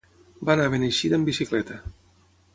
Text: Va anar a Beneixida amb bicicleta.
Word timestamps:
Va 0.49 0.53
anar 0.55 0.65
a 0.69 0.71
Beneixida 0.75 1.19
amb 1.21 1.31
bicicleta. 1.31 1.81